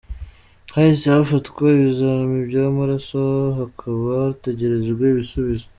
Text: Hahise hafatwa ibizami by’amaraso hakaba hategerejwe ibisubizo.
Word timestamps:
Hahise 0.73 1.05
hafatwa 1.15 1.63
ibizami 1.77 2.37
by’amaraso 2.49 3.19
hakaba 3.57 4.07
hategerejwe 4.25 5.03
ibisubizo. 5.13 5.65